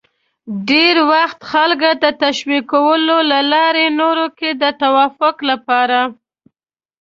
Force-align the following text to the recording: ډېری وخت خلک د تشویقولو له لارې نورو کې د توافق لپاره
ډېری 0.67 1.03
وخت 1.13 1.39
خلک 1.51 1.81
د 2.03 2.05
تشویقولو 2.23 3.17
له 3.31 3.39
لارې 3.53 3.85
نورو 3.99 4.25
کې 4.37 4.49
د 4.61 4.63
توافق 4.81 5.35
لپاره 5.49 5.99